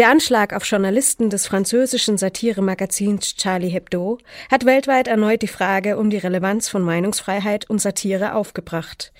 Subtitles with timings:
[0.00, 4.16] Der Anschlag auf Journalisten des französischen Satiremagazins Charlie Hebdo
[4.50, 9.12] hat weltweit erneut die Frage um die Relevanz von Meinungsfreiheit und Satire aufgebracht.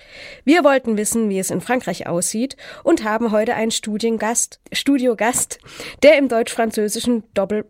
[0.43, 5.59] Wir wollten wissen, wie es in Frankreich aussieht und haben heute einen Studiengast, Studiogast,
[6.01, 7.65] der im deutsch-französischen Doppel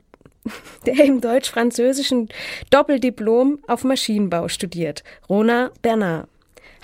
[0.85, 2.29] der im deutsch-französischen
[2.69, 6.29] Doppeldiplom auf Maschinenbau studiert, Rona Bernard.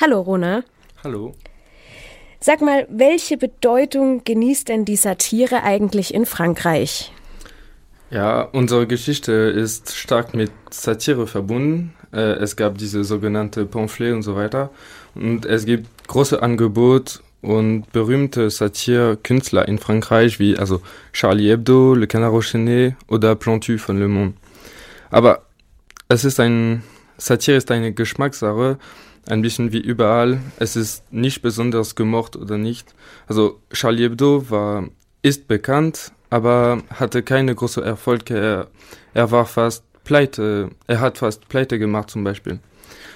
[0.01, 0.65] Hallo Rona.
[1.05, 1.35] Hallo.
[2.39, 7.11] Sag mal, welche Bedeutung genießt denn die Satire eigentlich in Frankreich?
[8.09, 11.93] Ja, unsere Geschichte ist stark mit Satire verbunden.
[12.13, 14.69] Äh, es gab diese sogenannte Pamphlet und so weiter.
[15.15, 20.81] Und es gibt große Angebot und berühmte Satire-Künstler in Frankreich wie also
[21.13, 24.33] Charlie Hebdo, Le Canard Enchaîné oder Plantu von Le Monde.
[25.09, 25.43] Aber
[26.07, 26.83] es ist ein
[27.17, 28.77] Satire ist eine Geschmackssache
[29.29, 30.39] ein bisschen wie überall.
[30.59, 32.93] Es ist nicht besonders gemocht oder nicht.
[33.27, 34.87] Also Charlie Hebdo war,
[35.21, 38.29] ist bekannt, aber hatte keine große Erfolg.
[38.29, 38.67] Er,
[39.13, 42.59] er war fast pleite, er hat fast pleite gemacht zum Beispiel.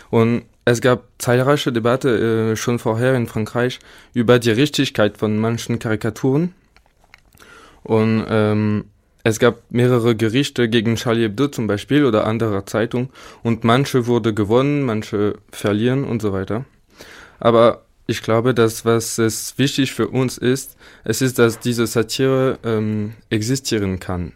[0.10, 3.80] Und es gab zahlreiche Debatten äh, schon vorher in Frankreich
[4.14, 6.54] über die Richtigkeit von manchen Karikaturen.
[7.84, 8.86] Und ähm,
[9.24, 13.10] es gab mehrere Gerichte gegen Charlie Hebdo zum Beispiel oder andere Zeitungen
[13.44, 16.66] und manche wurde gewonnen, manche verlieren und so weiter.
[17.40, 22.60] Aber ich glaube, dass was es wichtig für uns ist, es ist, dass diese Satire
[22.64, 24.34] ähm, existieren kann.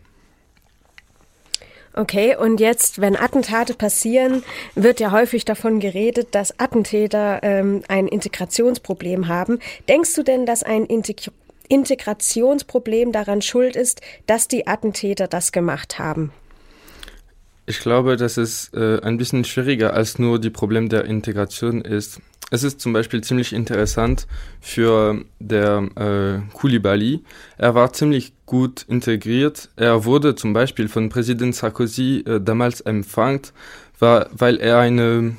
[1.98, 4.44] Okay, und jetzt, wenn Attentate passieren,
[4.76, 9.60] wird ja häufig davon geredet, dass Attentäter ähm, ein Integrationsproblem haben.
[9.88, 11.32] Denkst du denn, dass ein Integ
[11.68, 16.32] Integrationsproblem daran schuld ist, dass die Attentäter das gemacht haben?
[17.68, 22.22] Ich glaube, dass es äh, ein bisschen schwieriger als nur die Problem der Integration ist.
[22.52, 24.28] Es ist zum Beispiel ziemlich interessant
[24.62, 27.24] für der äh, Koulibaly.
[27.58, 29.70] Er war ziemlich gut integriert.
[29.78, 33.42] Er wurde zum Beispiel von Präsident Sarkozy äh, damals empfangen,
[33.98, 35.36] war, weil er eine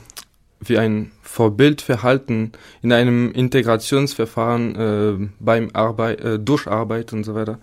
[0.60, 7.58] wie ein Vorbildverhalten in einem Integrationsverfahren äh, beim Arbeit, äh, durch Arbeit und so weiter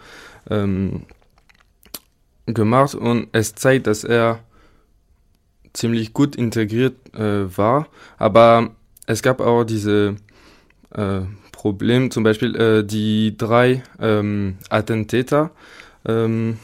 [0.49, 1.03] ähm,
[2.45, 2.95] gemacht.
[2.95, 4.39] Und es zeigt, dass er
[5.73, 7.87] ziemlich gut integriert äh, war,
[8.17, 8.71] aber
[9.07, 10.15] es gab auch diese
[10.91, 15.51] äh, Probleme, zum Beispiel äh, die drei ähm, Attentäter
[16.05, 16.59] ähm,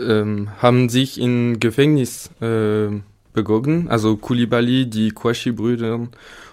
[0.00, 2.88] ähm, haben sich in Gefängnis äh,
[3.32, 6.08] begonnen, also Koulibaly, die Kouachi-Brüder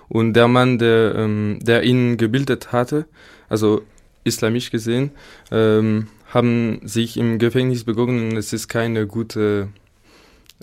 [0.07, 3.05] und der Mann, der, ähm, der ihn gebildet hatte,
[3.49, 3.81] also
[4.23, 5.11] islamisch gesehen,
[5.51, 9.69] ähm, haben sich im Gefängnis begonnen und es ist keine gute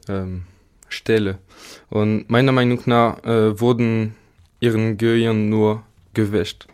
[0.09, 0.43] ähm,
[0.89, 1.39] Stelle.
[1.91, 4.15] Und meiner Meinung nach äh, wurden
[4.61, 5.83] ihren Gehirn nur
[6.15, 6.67] gewäscht.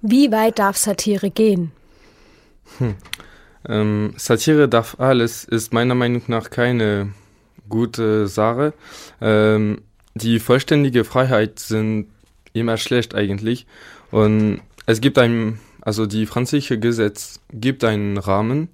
[0.00, 1.72] Wie weit darf Satire gehen?
[2.78, 2.94] Hm.
[3.66, 7.12] Ähm, Satire darf alles, ist meiner Meinung nach keine
[7.68, 8.72] gute Sache.
[9.20, 9.82] Ähm,
[10.14, 12.08] die vollständige Freiheit sind
[12.52, 13.66] immer schlecht eigentlich.
[14.10, 18.68] Und es gibt ein, also die französische Gesetz gibt einen Rahmen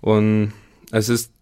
[0.00, 0.52] und
[0.90, 1.32] es ist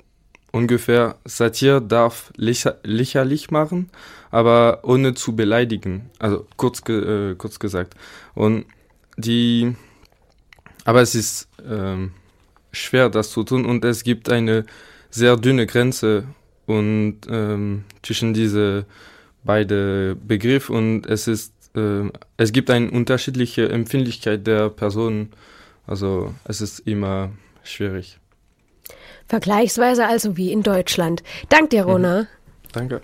[0.53, 3.91] ungefähr, Satire darf lächer, lächerlich machen,
[4.31, 6.11] aber ohne zu beleidigen.
[6.19, 7.95] Also kurz, äh, kurz gesagt.
[8.35, 8.67] Und
[9.17, 9.75] die,
[10.85, 12.13] aber es ist ähm,
[12.73, 14.65] schwer, das zu tun und es gibt eine
[15.11, 16.25] sehr dünne Grenze
[16.71, 18.87] und ähm, zwischen diese
[19.45, 25.33] beide Begriffe und es ist äh, es gibt eine unterschiedliche Empfindlichkeit der Personen.
[25.87, 27.31] Also es ist immer
[27.63, 28.19] schwierig.
[29.29, 31.23] Vergleichsweise also wie in Deutschland.
[31.49, 32.23] Dank dir, Rona.
[32.23, 32.27] Mhm.
[32.73, 33.01] Danke.